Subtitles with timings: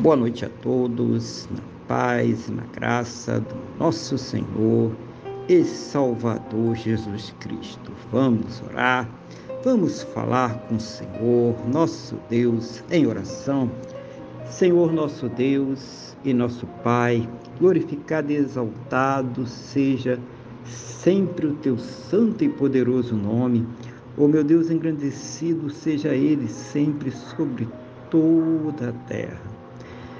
[0.00, 4.92] Boa noite a todos, na paz e na graça do nosso Senhor
[5.48, 7.90] e Salvador Jesus Cristo.
[8.12, 9.10] Vamos orar,
[9.64, 13.68] vamos falar com o Senhor, nosso Deus, em oração.
[14.48, 20.16] Senhor, nosso Deus e nosso Pai, glorificado e exaltado seja
[20.64, 23.66] sempre o teu santo e poderoso nome.
[24.16, 27.66] O oh, meu Deus, engrandecido seja ele sempre sobre
[28.08, 29.57] toda a terra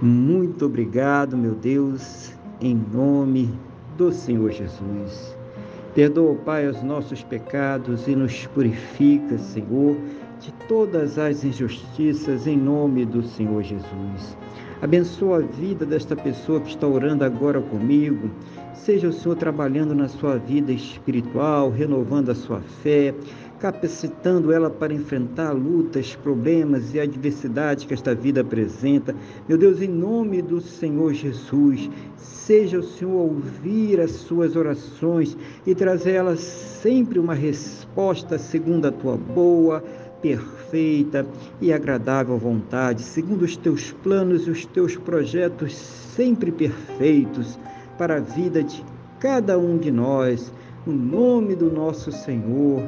[0.00, 3.50] muito obrigado, meu Deus, em nome
[3.96, 5.36] do Senhor Jesus.
[5.94, 9.96] Perdoa, Pai, os nossos pecados e nos purifica, Senhor,
[10.40, 14.36] de todas as injustiças, em nome do Senhor Jesus.
[14.80, 18.30] Abençoa a vida desta pessoa que está orando agora comigo.
[18.74, 23.12] Seja o Senhor trabalhando na sua vida espiritual, renovando a sua fé,
[23.58, 29.14] capacitando ela para enfrentar lutas, problemas e adversidades que esta vida apresenta.
[29.48, 35.74] Meu Deus, em nome do Senhor Jesus, seja o Senhor ouvir as suas orações e
[35.74, 39.82] trazer elas sempre uma resposta segundo a tua boa,
[40.20, 41.26] perfeita
[41.60, 47.58] e agradável vontade, segundo os teus planos e os teus projetos sempre perfeitos
[47.96, 48.84] para a vida de
[49.20, 50.52] cada um de nós.
[50.86, 52.82] No nome do nosso Senhor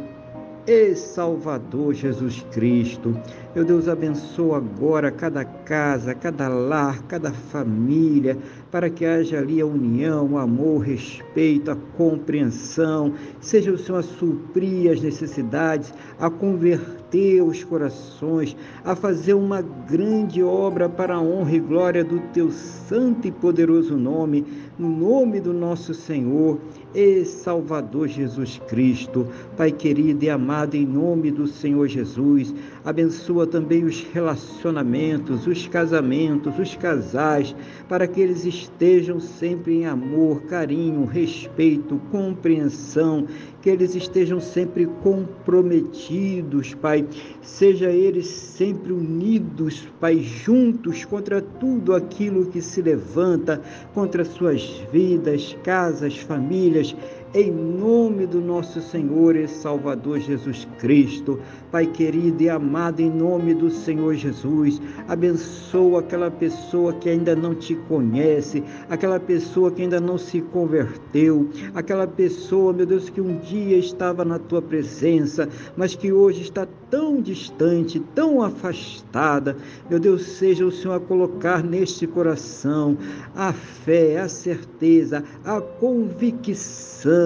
[0.71, 3.19] e Salvador Jesus Cristo.
[3.57, 8.39] Meu Deus, abençoa agora cada casa, cada lar, cada família,
[8.71, 13.15] para que haja ali a união, o amor, o respeito, a compreensão.
[13.41, 20.41] Seja o Senhor a suprir as necessidades, a converter os corações, a fazer uma grande
[20.41, 24.47] obra para a honra e glória do teu santo e poderoso nome,
[24.79, 26.61] no nome do nosso Senhor
[26.95, 29.27] e Salvador Jesus Cristo.
[29.57, 36.59] Pai querido e amado, em nome do Senhor Jesus, abençoa também os relacionamentos, os casamentos,
[36.59, 37.55] os casais,
[37.89, 43.27] para que eles estejam sempre em amor, carinho, respeito, compreensão,
[43.63, 47.07] que eles estejam sempre comprometidos, Pai.
[47.43, 53.61] Seja eles sempre unidos, Pai, juntos contra tudo aquilo que se levanta
[53.93, 56.97] contra suas vidas, casas, famílias gelir.
[57.33, 61.39] Em nome do nosso Senhor e Salvador Jesus Cristo.
[61.71, 67.55] Pai querido e amado, em nome do Senhor Jesus, abençoa aquela pessoa que ainda não
[67.55, 73.39] te conhece, aquela pessoa que ainda não se converteu, aquela pessoa, meu Deus, que um
[73.39, 79.57] dia estava na tua presença, mas que hoje está tão distante, tão afastada.
[79.89, 82.99] Meu Deus, seja o Senhor a colocar neste coração
[83.37, 87.20] a fé, a certeza, a convicção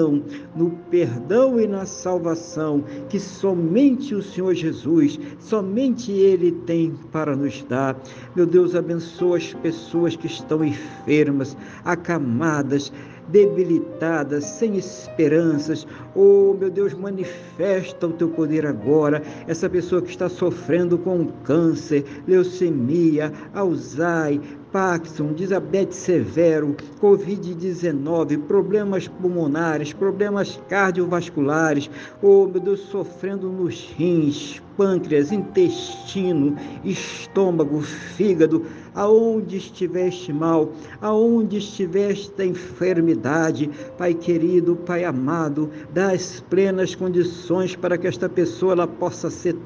[0.54, 7.62] no perdão e na salvação que somente o Senhor Jesus, somente Ele tem para nos
[7.62, 7.96] dar.
[8.34, 12.92] Meu Deus, abençoa as pessoas que estão enfermas, acamadas,
[13.28, 15.86] debilitadas, sem esperanças.
[16.14, 19.22] Oh, meu Deus, manifesta o teu poder agora.
[19.46, 24.40] Essa pessoa que está sofrendo com câncer, leucemia, Alzheimer,
[24.74, 31.88] Parkinson, diabetes severo, Covid-19, problemas pulmonares, problemas cardiovasculares,
[32.20, 38.64] oh meu Deus, sofrendo nos rins, pâncreas, intestino, estômago, fígado,
[38.94, 47.98] aonde estiveste mal, aonde estiveste enfermidade, Pai querido, Pai amado, dá as plenas condições para
[47.98, 49.56] que esta pessoa ela possa ser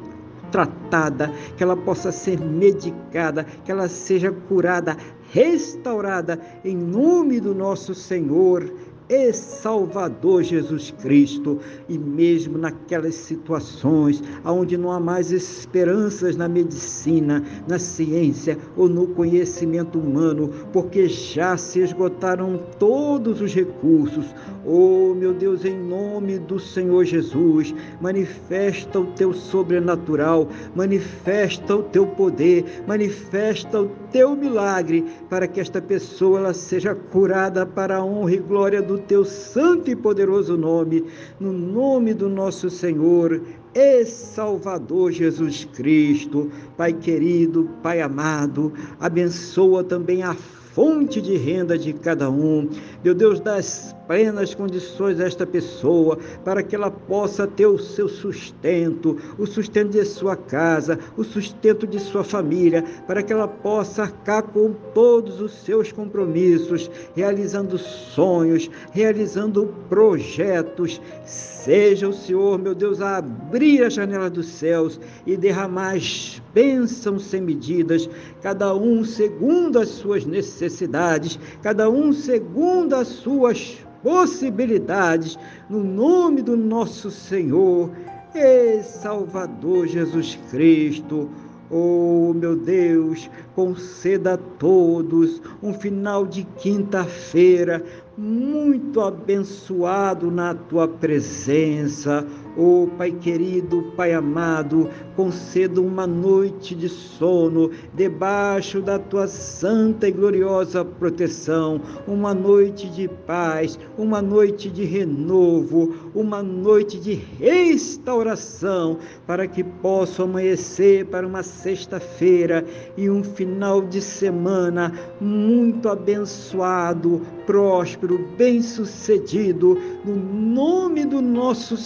[0.50, 4.96] tratada, que ela possa ser medicada, que ela seja curada,
[5.30, 8.72] restaurada, em nome do nosso Senhor
[9.08, 11.58] e Salvador Jesus Cristo.
[11.88, 19.08] E mesmo naquelas situações onde não há mais esperanças na medicina, na ciência ou no
[19.08, 24.26] conhecimento humano, porque já se esgotaram todos os recursos.
[24.66, 32.06] Oh, meu Deus, em nome do Senhor Jesus, manifesta o teu sobrenatural, manifesta o teu
[32.06, 38.34] poder, manifesta o teu milagre para que esta pessoa ela seja curada para a honra
[38.34, 41.04] e glória do teu santo e poderoso nome,
[41.38, 43.40] no nome do nosso Senhor
[43.74, 46.50] e Salvador Jesus Cristo.
[46.76, 52.68] Pai querido, Pai amado, abençoa também a fonte de renda de cada um.
[53.02, 58.08] Meu Deus, das plenas condições a esta pessoa para que ela possa ter o seu
[58.08, 64.04] sustento, o sustento de sua casa, o sustento de sua família, para que ela possa
[64.04, 71.00] arcar com todos os seus compromissos, realizando sonhos, realizando projetos.
[71.26, 77.24] Seja o Senhor, meu Deus, a abrir a janela dos céus e derramar as bênçãos
[77.24, 78.08] sem medidas,
[78.40, 86.56] cada um segundo as suas necessidades, cada um segundo as suas possibilidades, no nome do
[86.56, 87.90] nosso Senhor
[88.34, 91.28] e Salvador Jesus Cristo.
[91.70, 97.84] Oh, meu Deus, conceda a todos um final de quinta-feira
[98.16, 102.26] muito abençoado na tua presença.
[102.60, 110.10] Oh, Pai querido, Pai amado, conceda uma noite de sono debaixo da tua santa e
[110.10, 119.46] gloriosa proteção, uma noite de paz, uma noite de renovo, uma noite de restauração, para
[119.46, 122.64] que possa amanhecer para uma sexta-feira
[122.96, 131.76] e um final de semana muito abençoado, próspero, bem-sucedido, no nome do nosso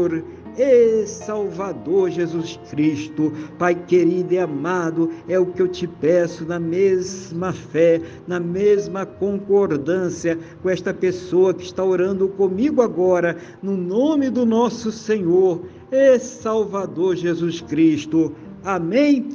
[0.00, 0.24] Senhor
[0.56, 3.32] e Salvador Jesus Cristo.
[3.58, 9.04] Pai querido e amado, é o que eu te peço na mesma fé, na mesma
[9.04, 16.18] concordância com esta pessoa que está orando comigo agora, no nome do nosso Senhor e
[16.18, 18.32] Salvador Jesus Cristo.
[18.64, 19.28] Amém.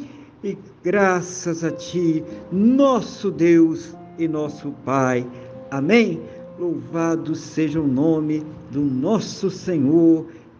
[0.44, 5.26] E graças a Ti, nosso Deus e nosso Pai.
[5.72, 6.22] Amém.
[6.60, 10.26] Louvado seja o nome do nosso Senhor